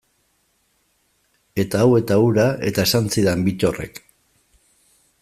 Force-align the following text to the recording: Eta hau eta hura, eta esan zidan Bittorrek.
Eta 1.65 1.83
hau 1.83 1.91
eta 1.99 2.17
hura, 2.23 2.47
eta 2.71 2.89
esan 2.91 3.13
zidan 3.17 3.47
Bittorrek. 3.49 4.05